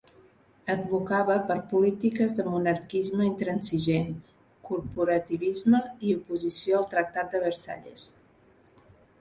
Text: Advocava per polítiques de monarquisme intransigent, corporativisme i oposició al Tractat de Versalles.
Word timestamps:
Advocava 0.75 1.33
per 1.49 1.57
polítiques 1.73 2.33
de 2.39 2.45
monarquisme 2.53 3.27
intransigent, 3.29 4.09
corporativisme 4.71 5.83
i 6.09 6.17
oposició 6.21 6.81
al 6.81 6.91
Tractat 6.95 7.33
de 7.37 7.47
Versalles. 7.49 8.09